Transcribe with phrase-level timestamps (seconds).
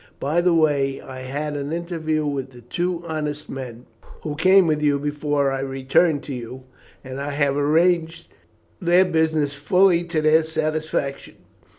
[0.19, 3.85] By the way, I had an interview with the two honest men
[4.21, 6.63] who came with you before I returned to you,
[7.03, 8.25] and have arranged
[8.81, 11.35] their business fully to their satisfaction.